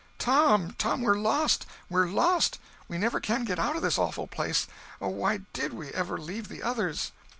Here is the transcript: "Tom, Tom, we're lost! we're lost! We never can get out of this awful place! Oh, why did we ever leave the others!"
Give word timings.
"Tom, 0.17 0.71
Tom, 0.79 1.03
we're 1.03 1.13
lost! 1.13 1.67
we're 1.87 2.07
lost! 2.07 2.57
We 2.87 2.97
never 2.97 3.19
can 3.19 3.43
get 3.45 3.59
out 3.59 3.75
of 3.75 3.83
this 3.83 3.99
awful 3.99 4.25
place! 4.25 4.65
Oh, 4.99 5.09
why 5.09 5.41
did 5.53 5.73
we 5.73 5.89
ever 5.89 6.17
leave 6.17 6.47
the 6.47 6.63
others!" 6.63 7.11